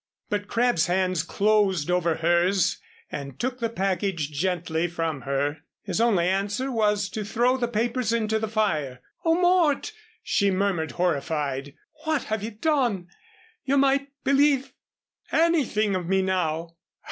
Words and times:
But 0.29 0.47
Crabb's 0.47 0.87
hands 0.87 1.21
closed 1.21 1.91
over 1.91 2.15
hers 2.15 2.79
and 3.11 3.37
took 3.39 3.59
the 3.59 3.69
package 3.69 4.31
gently 4.31 4.87
from 4.87 5.21
her. 5.29 5.59
His 5.83 6.01
only 6.01 6.27
answer 6.27 6.71
was 6.71 7.07
to 7.09 7.23
throw 7.23 7.55
the 7.55 7.67
papers 7.67 8.11
into 8.11 8.39
the 8.39 8.47
fire. 8.47 9.01
"Oh, 9.23 9.39
Mort," 9.39 9.91
she 10.23 10.49
murmured, 10.49 10.93
horrified, 10.93 11.75
"what 12.05 12.23
have 12.33 12.41
you 12.41 12.49
done 12.49 13.09
you 13.63 13.77
might 13.77 14.07
believe 14.23 14.73
anything 15.31 15.93
of 15.95 16.07
me 16.07 16.23
now." 16.23 16.77